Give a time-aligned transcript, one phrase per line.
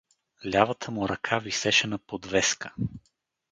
[0.45, 2.73] Лявата му ръка висеше на подвезка.